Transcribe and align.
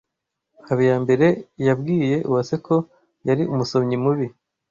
Habiyambere 0.67 1.27
yabwiye 1.67 2.15
Uwase 2.29 2.55
ko 2.65 2.75
yari 3.27 3.43
umusomyi 3.53 3.95
mubi. 4.03 4.27